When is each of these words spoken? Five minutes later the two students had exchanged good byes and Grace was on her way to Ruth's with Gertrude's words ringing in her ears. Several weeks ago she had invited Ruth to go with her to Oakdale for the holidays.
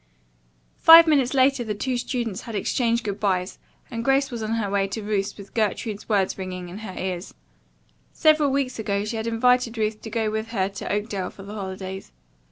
Five 0.79 1.05
minutes 1.05 1.35
later 1.35 1.63
the 1.63 1.75
two 1.75 1.95
students 1.95 2.41
had 2.41 2.55
exchanged 2.55 3.03
good 3.03 3.19
byes 3.19 3.59
and 3.91 4.03
Grace 4.03 4.31
was 4.31 4.41
on 4.41 4.53
her 4.53 4.67
way 4.67 4.87
to 4.87 5.03
Ruth's 5.03 5.37
with 5.37 5.53
Gertrude's 5.53 6.09
words 6.09 6.39
ringing 6.39 6.69
in 6.69 6.79
her 6.79 6.95
ears. 6.97 7.35
Several 8.11 8.49
weeks 8.49 8.79
ago 8.79 9.05
she 9.05 9.17
had 9.17 9.27
invited 9.27 9.77
Ruth 9.77 10.01
to 10.01 10.09
go 10.09 10.31
with 10.31 10.47
her 10.47 10.69
to 10.69 10.91
Oakdale 10.91 11.29
for 11.29 11.43
the 11.43 11.53
holidays. 11.53 12.11